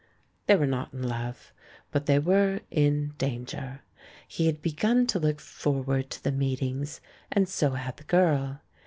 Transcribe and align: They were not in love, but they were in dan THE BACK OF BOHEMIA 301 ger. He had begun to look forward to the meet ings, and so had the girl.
They 0.47 0.55
were 0.55 0.65
not 0.65 0.93
in 0.93 1.03
love, 1.03 1.53
but 1.91 2.07
they 2.07 2.17
were 2.17 2.61
in 2.71 3.09
dan 3.09 3.09
THE 3.11 3.11
BACK 3.11 3.11
OF 3.11 3.19
BOHEMIA 3.19 3.45
301 3.45 3.45
ger. 3.45 3.81
He 4.27 4.45
had 4.47 4.61
begun 4.63 5.05
to 5.05 5.19
look 5.19 5.39
forward 5.39 6.09
to 6.09 6.23
the 6.23 6.31
meet 6.31 6.61
ings, 6.63 7.01
and 7.31 7.47
so 7.47 7.69
had 7.73 7.97
the 7.97 8.03
girl. 8.05 8.61